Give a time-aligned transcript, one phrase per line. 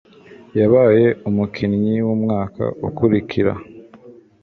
[0.59, 3.53] Yabaye umukinnyi wumwaka ukurikira.